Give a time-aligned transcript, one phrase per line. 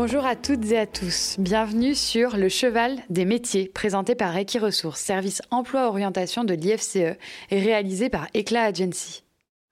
[0.00, 1.34] Bonjour à toutes et à tous.
[1.40, 7.16] Bienvenue sur Le Cheval des métiers, présenté par Equiresources, service emploi-orientation de l'IFCE
[7.50, 9.24] et réalisé par Eclat Agency.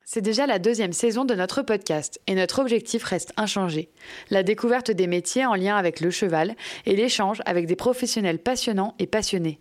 [0.05, 3.89] C'est déjà la deuxième saison de notre podcast et notre objectif reste inchangé.
[4.29, 6.57] La découverte des métiers en lien avec le cheval
[6.87, 9.61] et l'échange avec des professionnels passionnants et passionnés.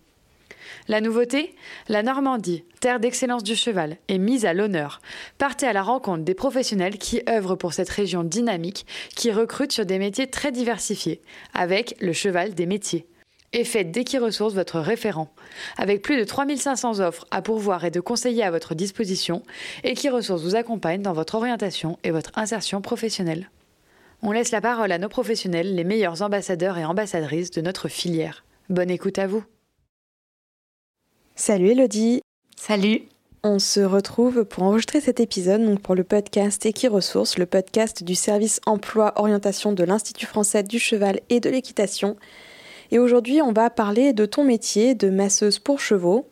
[0.88, 1.56] La nouveauté
[1.88, 5.02] La Normandie, terre d'excellence du cheval, est mise à l'honneur.
[5.38, 9.86] Partez à la rencontre des professionnels qui œuvrent pour cette région dynamique, qui recrutent sur
[9.86, 11.22] des métiers très diversifiés,
[11.54, 13.08] avec le cheval des métiers.
[13.54, 15.34] Et faites d'Equiresources votre référent.
[15.78, 19.44] Avec plus de 3500 offres à pourvoir et de conseillers à votre disposition,
[19.84, 23.50] Equiresources vous accompagne dans votre orientation et votre insertion professionnelle.
[24.22, 28.44] On laisse la parole à nos professionnels, les meilleurs ambassadeurs et ambassadrices de notre filière.
[28.70, 29.44] Bonne écoute à vous.
[31.38, 32.22] Salut Elodie.
[32.56, 33.02] Salut.
[33.44, 38.16] On se retrouve pour enregistrer cet épisode donc pour le podcast Equiresources, le podcast du
[38.16, 42.16] service emploi orientation de l'Institut français du cheval et de l'équitation.
[42.92, 46.26] Et aujourd'hui, on va parler de ton métier de masseuse pour chevaux.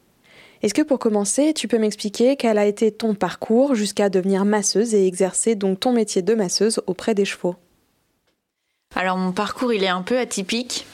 [0.62, 4.96] Est-ce que pour commencer, tu peux m'expliquer quel a été ton parcours jusqu'à devenir masseuse
[4.96, 7.56] et exercer donc ton métier de masseuse auprès des chevaux?
[8.96, 10.86] Alors mon parcours il est un peu atypique.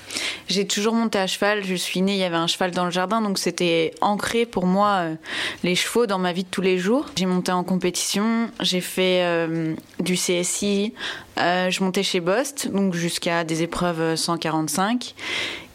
[0.47, 1.63] J'ai toujours monté à cheval.
[1.63, 4.65] Je suis née, il y avait un cheval dans le jardin, donc c'était ancré pour
[4.65, 5.15] moi euh,
[5.63, 7.05] les chevaux dans ma vie de tous les jours.
[7.15, 10.93] J'ai monté en compétition, j'ai fait euh, du CSI,
[11.37, 15.13] euh, je montais chez Bost, donc jusqu'à des épreuves 145.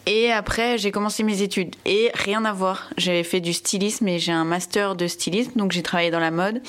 [0.07, 1.75] Et après, j'ai commencé mes études.
[1.87, 2.91] Et rien à voir.
[2.99, 6.31] J'avais fait du stylisme et j'ai un master de stylisme, donc j'ai travaillé dans la
[6.31, 6.61] mode.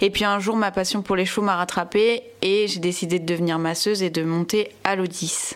[0.00, 3.26] Et puis un jour, ma passion pour les chevaux m'a rattrapée et j'ai décidé de
[3.26, 5.54] devenir masseuse et de monter à l'Odis.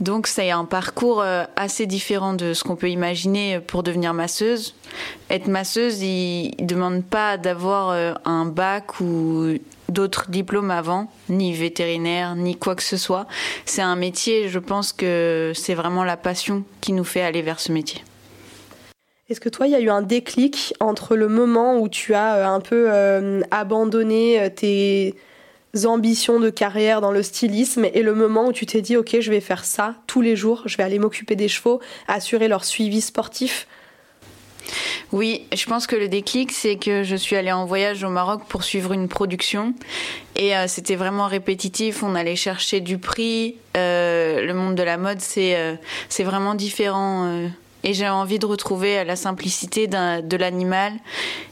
[0.00, 4.74] Donc c'est un parcours euh, assez différent de ce qu'on peut imaginer pour devenir masseuse.
[5.30, 9.54] Être masseuse, il ne demande pas d'avoir euh, un bac ou
[9.88, 13.26] d'autres diplômes avant, ni vétérinaire, ni quoi que ce soit.
[13.64, 17.60] C'est un métier, je pense que c'est vraiment la passion qui nous fait aller vers
[17.60, 18.02] ce métier.
[19.28, 22.36] Est-ce que toi, il y a eu un déclic entre le moment où tu as
[22.36, 25.14] euh, un peu euh, abandonné tes
[25.86, 29.30] ambitions de carrière dans le stylisme et le moment où tu t'es dit, OK, je
[29.30, 33.00] vais faire ça tous les jours, je vais aller m'occuper des chevaux, assurer leur suivi
[33.00, 33.66] sportif
[35.12, 38.42] oui, je pense que le déclic, c'est que je suis allée en voyage au Maroc
[38.48, 39.74] pour suivre une production.
[40.36, 42.02] Et euh, c'était vraiment répétitif.
[42.02, 43.56] On allait chercher du prix.
[43.76, 45.74] Euh, le monde de la mode, c'est euh,
[46.08, 47.48] c'est vraiment différent.
[47.84, 50.92] et j'ai envie de retrouver la simplicité de l'animal.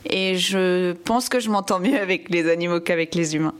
[0.08, 3.54] Et je pense que je m'entends mieux avec les animaux qu'avec les humains.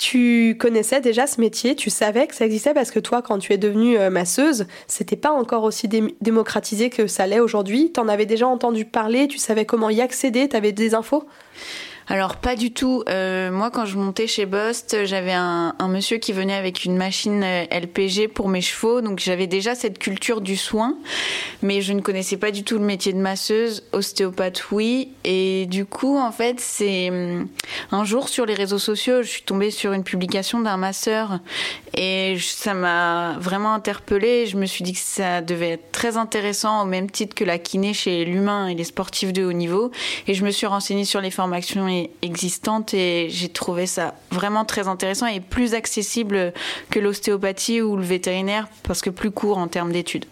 [0.00, 3.52] Tu connaissais déjà ce métier, tu savais que ça existait parce que toi, quand tu
[3.52, 5.88] es devenue euh, masseuse, c'était pas encore aussi
[6.22, 7.92] démocratisé que ça l'est aujourd'hui.
[7.92, 11.26] T'en avais déjà entendu parler, tu savais comment y accéder, t'avais des infos?
[12.10, 13.04] Alors pas du tout.
[13.08, 17.42] Euh, moi, quand je montais chez Bost, j'avais un, monsieur qui venait avec une machine
[17.44, 20.98] euh, LPG pour mes chevaux, donc j'avais déjà cette culture du soin,
[21.62, 25.84] mais je ne connaissais pas du tout le métier de masseuse, ostéopathe oui, et du
[25.84, 27.46] coup, en fait, c'est hum,
[27.92, 31.38] un jour sur les réseaux sociaux, je suis tombée sur une publication d'un masseur.
[31.94, 34.46] Et ça m'a vraiment interpellée.
[34.46, 37.58] Je me suis dit que ça devait être très intéressant au même titre que la
[37.58, 39.90] kiné chez l'humain et les sportifs de haut niveau,
[40.26, 41.88] et je me suis renseignée sur les formations
[42.22, 46.52] existante et j'ai trouvé ça vraiment très intéressant et plus accessible
[46.90, 50.26] que l'ostéopathie ou le vétérinaire parce que plus court en termes d'études.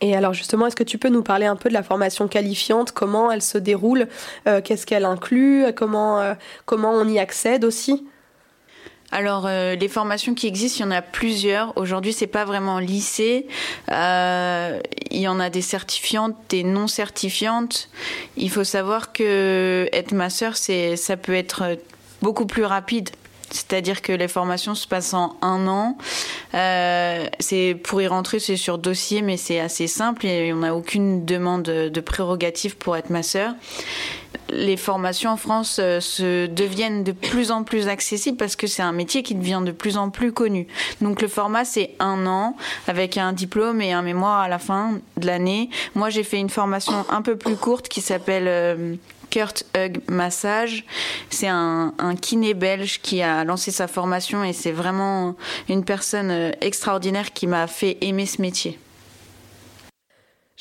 [0.00, 2.92] Et alors justement, est-ce que tu peux nous parler un peu de la formation qualifiante,
[2.92, 4.08] comment elle se déroule,
[4.48, 8.06] euh, qu'est-ce qu'elle inclut, comment, euh, comment on y accède aussi?
[9.12, 11.76] Alors, euh, les formations qui existent, il y en a plusieurs.
[11.76, 13.46] Aujourd'hui, c'est pas vraiment lycée.
[13.90, 14.78] Euh,
[15.10, 17.88] il y en a des certifiantes, des non certifiantes.
[18.36, 21.78] Il faut savoir que être masseur, c'est, ça peut être
[22.22, 23.10] beaucoup plus rapide.
[23.50, 25.98] C'est-à-dire que les formations se passent en un an.
[26.54, 30.76] Euh, c'est pour y rentrer, c'est sur dossier, mais c'est assez simple et on n'a
[30.76, 33.54] aucune demande de prérogative pour être masseur
[34.52, 38.82] les formations en France euh, se deviennent de plus en plus accessibles parce que c'est
[38.82, 40.66] un métier qui devient de plus en plus connu.
[41.00, 42.56] Donc le format c'est un an
[42.86, 45.70] avec un diplôme et un mémoire à la fin de l'année.
[45.94, 48.94] Moi j'ai fait une formation un peu plus courte qui s'appelle euh,
[49.30, 50.84] Kurt Hug Massage.
[51.30, 55.36] C'est un, un, kiné belge qui a lancé sa formation et c'est vraiment
[55.68, 58.78] une personne euh, extraordinaire qui m'a fait aimer ce métier.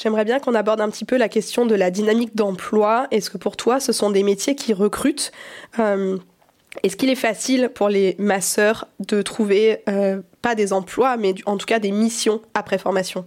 [0.02, 3.08] J'aimerais bien qu'on aborde un petit peu la question de la dynamique d'emploi.
[3.12, 5.34] Est-ce que pour toi, ce sont des métiers qui recrutent
[5.78, 6.18] euh,
[6.84, 11.58] Est-ce qu'il est facile pour les masseurs de trouver, euh, pas des emplois, mais en
[11.58, 13.26] tout cas des missions après formation?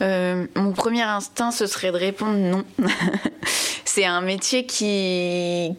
[0.00, 2.64] Euh, mon premier instinct, ce serait de répondre non.
[3.88, 5.74] c'est un métier qui,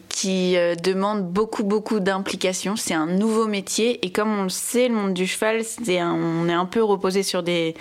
[0.56, 2.74] euh, demande beaucoup, beaucoup d'implication.
[2.74, 4.04] C'est un nouveau métier.
[4.04, 7.44] Et comme on le sait, le monde du cheval, on est un peu reposé sur
[7.44, 7.76] des,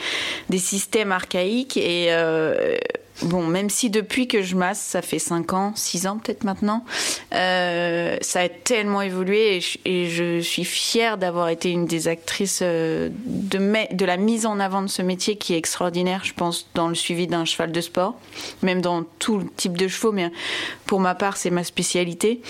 [0.49, 1.77] des systèmes archaïques.
[1.77, 2.77] Et euh,
[3.23, 6.83] bon, même si depuis que je masse, ça fait 5 ans, 6 ans peut-être maintenant,
[7.33, 13.09] euh, ça a tellement évolué et je, suis fière d'avoir été une des actrices euh,
[13.25, 16.87] de, de la mise en avant de ce métier qui est extraordinaire, je pense, dans
[16.87, 18.15] le suivi d'un cheval de sport,
[18.61, 20.31] même dans tout type de chevaux, mais
[20.85, 22.41] pour ma part, c'est ma spécialité.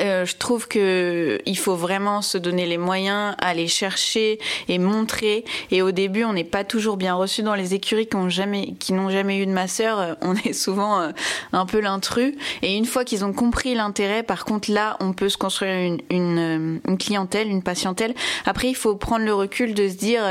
[0.00, 4.38] Euh, je trouve que il faut vraiment se donner les moyens, aller chercher
[4.68, 5.44] et montrer.
[5.70, 9.38] Et au début, on n'est pas toujours bien reçu dans les écuries qui n'ont jamais,
[9.38, 9.98] eu de masseur.
[9.98, 11.10] Euh, on est souvent euh,
[11.52, 12.34] un peu l'intrus.
[12.62, 16.80] Et une fois qu'ils ont compris l'intérêt, par contre, là, on peut se construire une,
[16.84, 18.14] une, clientèle, une patientèle.
[18.46, 20.22] Après, il faut prendre le recul de se dire,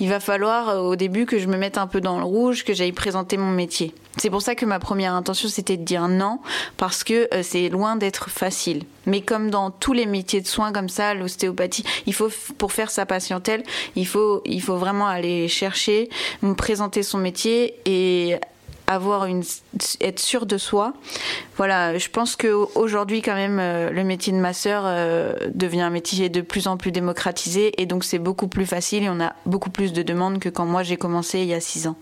[0.00, 2.74] il va falloir au début que je me mette un peu dans le rouge, que
[2.74, 3.94] j'aille présenter mon métier.
[4.16, 6.38] C'est pour ça que ma première intention, c'était de dire non,
[6.76, 8.84] parce que euh, c'est loin d'être facile.
[9.06, 12.28] Mais comme dans tous les métiers de soins comme ça, l'ostéopathie, il faut,
[12.58, 13.64] pour faire sa patientèle,
[13.96, 16.08] il faut, il faut vraiment aller chercher,
[16.56, 18.38] présenter son métier et
[18.86, 19.42] avoir une
[20.00, 20.92] être sûr de soi.
[21.56, 25.90] Voilà, je pense que aujourd'hui quand même euh, le métier de masseur euh, devient un
[25.90, 29.32] métier de plus en plus démocratisé et donc c'est beaucoup plus facile et on a
[29.46, 31.96] beaucoup plus de demandes que quand moi j'ai commencé il y a six ans.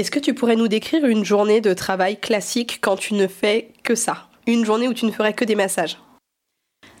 [0.00, 3.68] Est-ce que tu pourrais nous décrire une journée de travail classique quand tu ne fais
[3.82, 4.28] que ça?
[4.46, 5.98] Une journée où tu ne ferais que des massages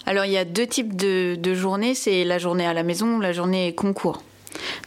[0.04, 3.32] Alors il y a deux types de, journées, c'est la journée à la maison la
[3.32, 4.22] journée concours.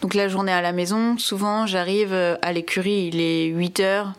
[0.01, 4.13] Donc la journée à la maison, souvent j'arrive à l'écurie, il est 8 heures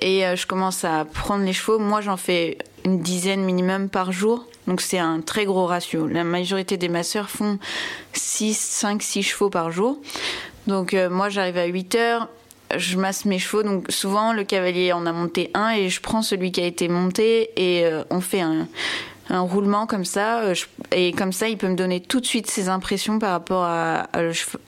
[0.00, 1.78] et euh, je commence à prendre les chevaux.
[1.78, 2.56] Moi j'en fais
[2.86, 4.46] une dizaine minimum par jour.
[4.66, 6.06] Donc c'est un très gros ratio.
[6.06, 7.58] La majorité des masseurs font
[8.14, 9.98] 6, 5, 6 chevaux par jour.
[10.66, 12.28] Donc euh, moi j'arrive à 8 heures,
[12.76, 13.62] je masse mes chevaux.
[13.62, 16.88] Donc souvent, le cavalier en a monté un et je prends celui qui a été
[16.88, 18.66] monté et euh, on fait un,
[19.30, 20.40] roulement comme ça.
[20.40, 20.54] Euh,
[20.92, 24.08] et comme ça, il peut me donner tout de suite ses impressions par rapport à,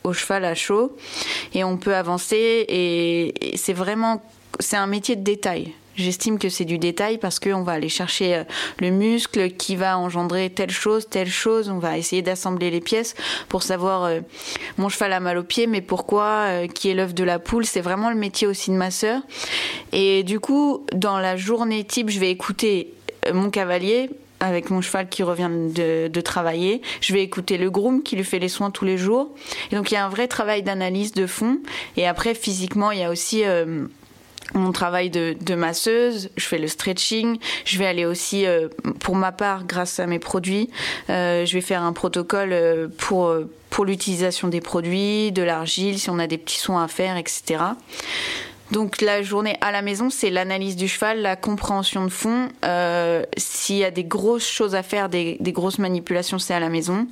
[0.04, 0.96] au cheval à chaud.
[1.54, 2.64] Et on peut avancer.
[2.68, 4.22] et c'est vraiment,
[4.60, 5.72] c'est un métier de détail.
[5.96, 8.44] J'estime que c'est du détail parce qu'on va aller chercher euh,
[8.80, 11.68] le muscle qui va engendrer telle chose, telle chose.
[11.68, 13.14] On va essayer d'assembler les pièces
[13.48, 14.20] pour savoir euh,
[14.78, 17.66] mon cheval a mal au pied, mais pourquoi, euh, qui est l'œuf de la poule.
[17.66, 19.20] C'est vraiment le métier aussi de ma sœur.
[19.92, 22.94] Et du coup, dans la journée type, je vais écouter
[23.32, 24.08] mon cavalier
[24.40, 26.82] avec mon cheval qui revient de, travailler.
[27.00, 29.34] Je vais écouter le groom qui lui fait les soins tous les jours.
[29.70, 31.60] Et donc il y a un vrai travail d'analyse de fond.
[31.96, 33.44] Et après, physiquement, il y a aussi
[34.54, 38.68] mon travail de, masseuse, je fais le stretching, je vais aller aussi, euh,
[39.00, 40.70] pour ma part, grâce à mes produits,
[41.10, 43.34] euh, je vais faire un protocole euh, pour,
[43.70, 47.60] pour l'utilisation des produits, de l'argile, si on a des petits soins à faire, etc.
[48.72, 52.48] Donc la journée à la maison, c'est l'analyse du cheval, la compréhension de fond.
[52.64, 56.70] Euh, s'il y a des grosses choses à faire, des, grosses manipulations, c'est à la
[56.70, 57.06] maison.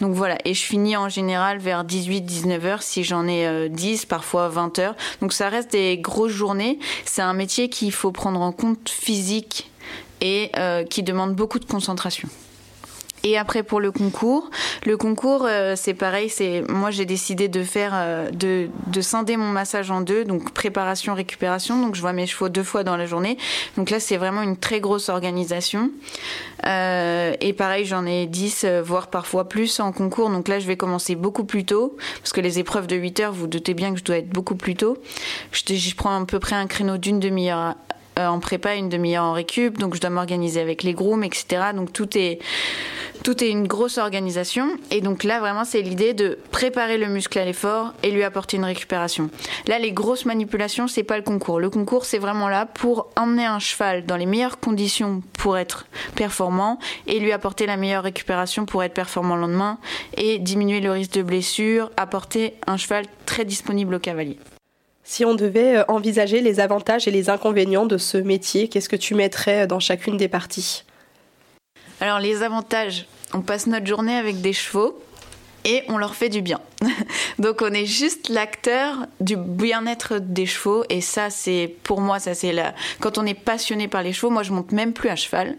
[0.00, 4.06] Donc voilà, et je finis en général vers 18-19 heures si j'en ai 10, euh,
[4.08, 4.94] parfois 20 heures.
[5.20, 6.78] Donc ça reste des grosses journées.
[7.04, 9.72] C'est un métier qu'il faut prendre en compte physique
[10.20, 12.28] et euh, qui demande beaucoup de concentration.
[13.24, 14.50] Et après pour le concours,
[14.84, 19.36] le concours euh, c'est pareil, c'est moi j'ai décidé de faire euh, de, de scinder
[19.36, 22.96] mon massage en deux, donc préparation récupération, donc je vois mes chevaux deux fois dans
[22.96, 23.38] la journée.
[23.76, 25.90] Donc là c'est vraiment une très grosse organisation.
[26.66, 30.76] Euh, et pareil j'en ai 10 voire parfois plus en concours, donc là je vais
[30.76, 34.00] commencer beaucoup plus tôt parce que les épreuves de 8 heures, vous doutez bien que
[34.00, 34.96] je dois être beaucoup plus tôt.
[35.52, 37.76] Je, je prends à peu près un créneau d'une demi-heure
[38.18, 41.70] en prépa, une demi-heure en récup, donc je dois m'organiser avec les grooms, etc.
[41.74, 42.40] Donc tout est
[43.22, 44.68] tout est une grosse organisation.
[44.90, 48.56] Et donc là, vraiment, c'est l'idée de préparer le muscle à l'effort et lui apporter
[48.56, 49.30] une récupération.
[49.66, 51.60] Là, les grosses manipulations, c'est pas le concours.
[51.60, 55.86] Le concours, c'est vraiment là pour emmener un cheval dans les meilleures conditions pour être
[56.14, 59.78] performant et lui apporter la meilleure récupération pour être performant le lendemain
[60.16, 64.38] et diminuer le risque de blessure, apporter un cheval très disponible au cavalier.
[65.04, 68.96] Si on devait euh, envisager les avantages et les inconvénients de ce métier, qu'est-ce que
[68.96, 70.84] tu mettrais dans chacune des parties?
[72.02, 75.00] Alors les avantages, on passe notre journée avec des chevaux
[75.64, 76.58] et on leur fait du bien.
[77.38, 82.34] Donc on est juste l'acteur du bien-être des chevaux et ça c'est pour moi ça
[82.34, 85.14] c'est la quand on est passionné par les chevaux, moi je monte même plus à
[85.14, 85.56] cheval.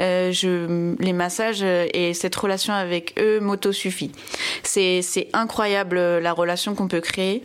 [0.00, 4.12] Euh, je les massages et cette relation avec eux m'auto suffit.
[4.62, 7.44] C'est c'est incroyable la relation qu'on peut créer.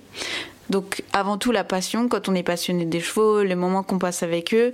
[0.70, 4.24] Donc avant tout la passion, quand on est passionné des chevaux, les moments qu'on passe
[4.24, 4.74] avec eux.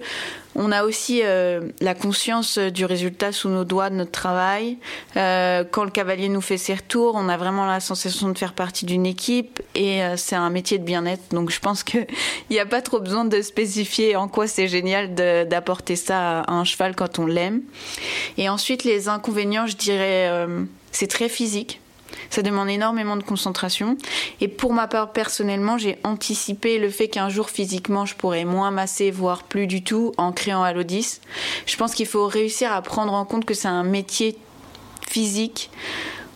[0.56, 4.78] On a aussi euh, la conscience du résultat sous nos doigts de notre travail.
[5.18, 8.54] Euh, quand le cavalier nous fait ses retours, on a vraiment la sensation de faire
[8.54, 11.30] partie d'une équipe et euh, c'est un métier de bien-être.
[11.32, 12.06] Donc je pense qu'il
[12.52, 16.64] n'y a pas trop besoin de spécifier en quoi c'est génial d'apporter ça à un
[16.64, 17.62] cheval quand on l'aime.
[18.38, 20.30] Et ensuite les inconvénients, je dirais,
[20.92, 21.80] c'est très physique.
[22.34, 23.96] Ça demande énormément de concentration.
[24.42, 28.72] Et pour ma part, personnellement, j'ai anticipé le fait qu'un jour, physiquement, je pourrais moins
[28.72, 31.22] masser, voire plus du tout, en créant Halo 10.
[31.68, 34.36] Je pense qu'il faut réussir à prendre en compte que c'est un métier
[35.08, 35.70] physique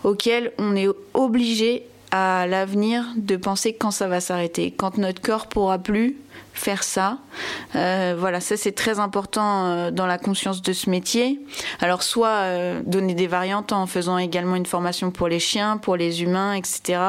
[0.04, 5.48] auquel on est obligé à l'avenir de penser quand ça va s'arrêter, quand notre corps
[5.48, 6.18] pourra plus
[6.54, 7.20] faire ça.
[7.76, 11.40] Euh, voilà, ça c'est très important euh, dans la conscience de ce métier.
[11.80, 15.96] Alors soit euh, donner des variantes en faisant également une formation pour les chiens, pour
[15.96, 17.00] les humains, etc.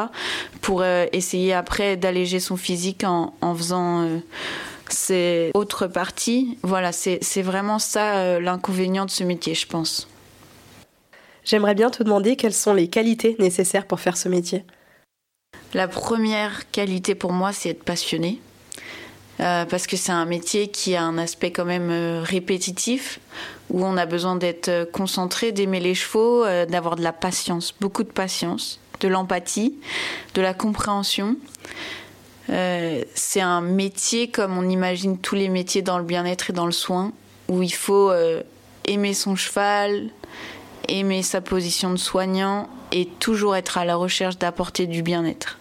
[0.60, 4.06] Pour essayer après d'alléger son physique en, en faisant
[4.88, 6.58] ces autres parties.
[6.62, 10.08] Voilà, c'est vraiment ça l'inconvénient de ce métier, je pense.
[11.44, 14.64] J'aimerais bien te demander quelles sont les qualités nécessaires pour faire ce métier.
[15.75, 18.40] La première qualité pour moi, c'est être passionné.
[19.40, 23.20] Euh, parce que c'est un métier qui a un aspect quand même euh, répétitif,
[23.70, 28.02] où on a besoin d'être euh, concentré, d'aimer les chevaux, d'avoir de la patience, beaucoup
[28.02, 29.75] de patience, de l'empathie,
[30.34, 31.37] de la compréhension.
[32.48, 36.72] c'est un métier comme on imagine tous les métiers dans le bien-être et dans le
[36.72, 37.12] soin,
[37.48, 38.10] où il faut
[38.87, 40.08] aimer son cheval,
[40.88, 45.59] aimer sa position de soignant et toujours être à la recherche d'apporter du bien-être.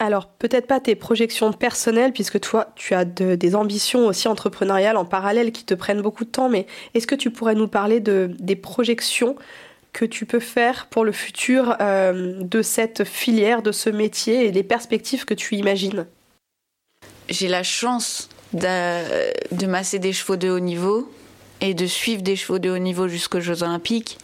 [0.00, 5.04] Alors, peut-être pas tes projections personnelles, puisque toi, tu as des ambitions aussi entrepreneuriales en
[5.04, 8.30] parallèle qui te prennent beaucoup de temps, mais est-ce que tu pourrais nous parler de,
[8.38, 9.34] des projections
[9.92, 14.52] que tu peux faire pour le futur euh, de cette filière, de ce métier et
[14.52, 16.06] les perspectives que tu imagines?
[17.28, 21.10] J'ai la chance de, masser des chevaux de haut niveau
[21.60, 24.18] et de suivre des chevaux de haut niveau jusqu'aux Jeux Olympiques.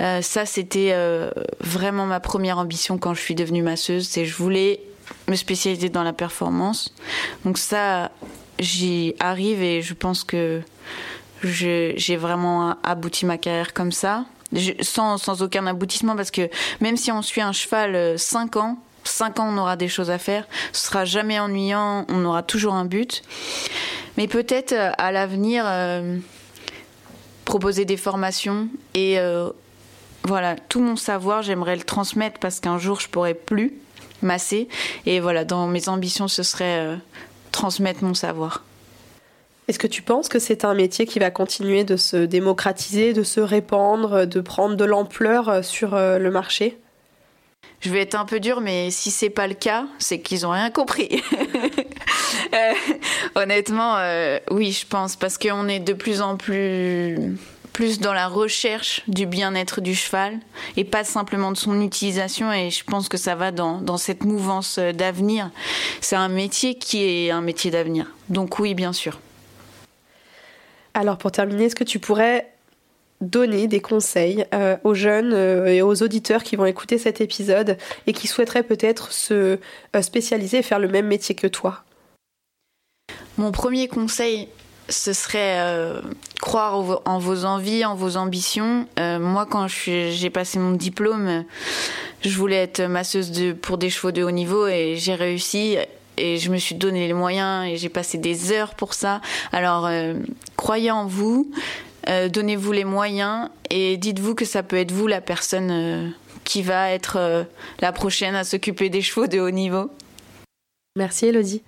[0.00, 4.08] Euh, ça, c'était euh, vraiment ma première ambition quand je suis devenue masseuse.
[4.08, 4.80] C'est je voulais
[5.28, 6.94] me spécialiser dans la performance.
[7.44, 8.10] Donc ça,
[8.58, 10.62] j'y arrive et je pense que
[11.42, 14.24] j'ai vraiment abouti ma carrière comme ça.
[14.80, 16.48] sans, aucun aboutissement parce que
[16.80, 20.10] même si on suit un cheval 5 euh, ans, 5 ans on aura des choses
[20.10, 23.22] à faire, ce sera jamais ennuyant, on aura toujours un but.
[24.16, 25.66] Mais peut-être à l'avenir
[27.44, 29.18] proposer des formations et
[30.26, 33.74] voilà, tout mon savoir, j'aimerais le transmettre parce qu'un jour je pourrai plus
[34.22, 34.68] masser.
[35.04, 36.96] Et voilà, dans mes ambitions, ce serait euh,
[37.52, 38.64] transmettre mon savoir.
[39.68, 43.22] Est-ce que tu penses que c'est un métier qui va continuer de se démocratiser, de
[43.22, 46.78] se répandre, de prendre de l'ampleur euh, sur euh, le marché?
[47.80, 50.52] Je vais être un peu dur, mais si c'est pas le cas, c'est qu'ils n'ont
[50.52, 51.22] rien compris.
[53.34, 53.98] honnêtement,
[54.50, 57.36] oui, je pense, parce qu'on est de plus en plus
[57.74, 60.38] plus dans la recherche du bien-être du cheval
[60.78, 62.50] et pas simplement de son utilisation.
[62.50, 65.50] Et je pense que ça va dans, dans cette mouvance d'avenir.
[66.00, 68.06] C'est un métier qui est un métier d'avenir.
[68.30, 69.20] Donc oui, bien sûr.
[70.94, 72.48] Alors pour terminer, est-ce que tu pourrais
[73.20, 77.76] donner des conseils euh, aux jeunes euh, et aux auditeurs qui vont écouter cet épisode
[78.06, 79.58] et qui souhaiteraient peut-être se
[79.96, 81.82] euh, spécialiser et faire le même métier que toi?
[83.36, 84.48] Mon premier conseil,
[84.88, 86.00] ce serait euh,
[86.40, 88.86] croire en vos envies, en vos ambitions.
[88.98, 91.44] Euh, moi, quand j'ai passé mon diplôme,
[92.22, 95.76] je voulais être masseuse pour des chevaux de haut niveau et j'ai réussi.
[96.16, 99.20] Et je me suis donné les moyens et j'ai passé des heures pour ça.
[99.52, 100.14] Alors, euh,
[100.56, 101.50] croyez en vous,
[102.06, 106.12] donnez-vous les moyens et dites-vous que ça peut être vous la personne
[106.44, 107.46] qui va être
[107.80, 109.90] la prochaine à s'occuper des chevaux de haut niveau.
[110.96, 111.62] Merci Elodie.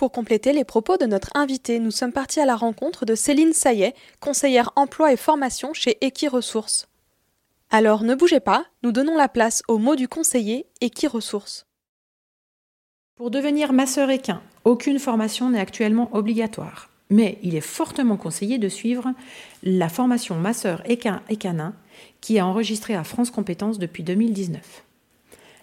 [0.00, 3.52] Pour compléter les propos de notre invité, nous sommes partis à la rencontre de Céline
[3.52, 6.88] Saillet, conseillère emploi et formation chez Equiresources.
[7.68, 11.66] Alors ne bougez pas, nous donnons la place au mot du conseiller Equiresources.
[13.14, 18.70] Pour devenir masseur équin, aucune formation n'est actuellement obligatoire, mais il est fortement conseillé de
[18.70, 19.12] suivre
[19.62, 21.36] la formation masseur équin et
[22.22, 24.82] qui est enregistrée à France Compétences depuis 2019.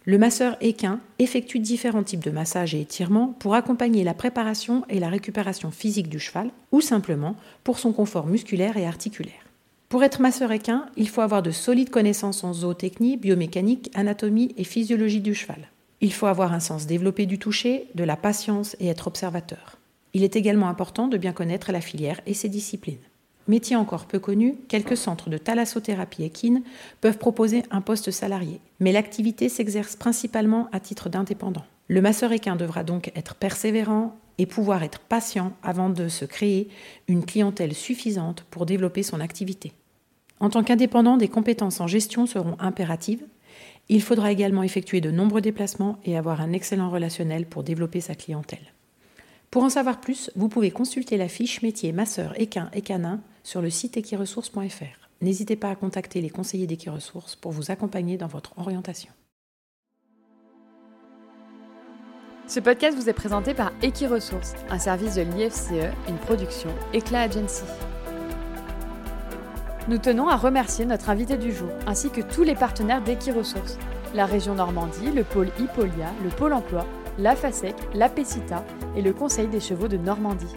[0.10, 5.02] Le masseur équin effectue différents types de massages et étirements pour accompagner la préparation et
[5.02, 7.36] la récupération physique du cheval ou simplement
[7.66, 9.34] pour son confort musculaire et articulaire.
[9.90, 14.64] Pour être masseur équin, il faut avoir de solides connaissances en zootechnie, biomécanique, anatomie et
[14.64, 15.68] physiologie du cheval.
[16.00, 19.78] Il faut avoir un sens développé du toucher, de la patience et être observateur.
[20.14, 22.96] Il est également important de bien connaître la filière et ses disciplines.
[23.48, 26.63] Métier encore peu connu, quelques centres de thalassothérapie équine
[27.01, 31.66] peuvent proposer un poste salarié, mais l'activité s'exerce principalement à titre d'indépendant.
[31.88, 36.70] Le masseur équin devra donc être persévérant et pouvoir être patient avant de se créer
[37.08, 39.74] une clientèle suffisante pour développer son activité.
[40.39, 43.24] En tant qu'indépendant, des compétences en gestion seront impératives.
[43.89, 48.16] Il faudra également effectuer de nombreux déplacements et avoir un excellent relationnel pour développer sa
[48.16, 48.74] clientèle.
[49.51, 53.62] Pour en savoir plus, vous pouvez consulter la fiche métier masseur équin et canin sur
[53.62, 55.08] le site equiresources.fr.
[55.22, 59.12] N'hésitez pas à contacter les conseillers d'Equiresources pour vous accompagner dans votre orientation.
[62.46, 67.63] Ce podcast vous est présenté par Equiresources, un service de l'IFCE, une production Eclat Agency.
[69.89, 73.77] Nous tenons à remercier notre invité du jour, ainsi que tous les partenaires d'Equiresources,
[74.13, 76.86] la région Normandie, le pôle Hippolia, le pôle emploi,
[77.17, 80.55] la FASEC, la PECITA et le Conseil des chevaux de Normandie.